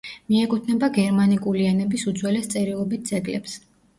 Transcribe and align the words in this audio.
მიეკუთვნება 0.29 0.87
გერმანიკული 0.95 1.67
ენების 1.73 2.05
უძველეს 2.13 2.49
წერილობით 2.53 3.05
ძეგლებს. 3.13 3.57